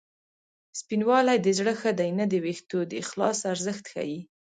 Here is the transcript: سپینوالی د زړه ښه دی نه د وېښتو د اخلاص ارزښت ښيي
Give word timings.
سپینوالی 0.79 1.37
د 1.41 1.47
زړه 1.57 1.73
ښه 1.81 1.91
دی 1.99 2.09
نه 2.19 2.25
د 2.31 2.33
وېښتو 2.43 2.79
د 2.85 2.91
اخلاص 3.03 3.37
ارزښت 3.53 3.85
ښيي 3.93 4.19